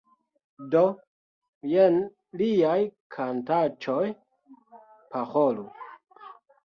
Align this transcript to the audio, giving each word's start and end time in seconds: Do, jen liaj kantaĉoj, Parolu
Do, 0.75 0.79
jen 1.73 1.99
liaj 2.43 2.79
kantaĉoj, 3.17 4.03
Parolu 5.13 5.69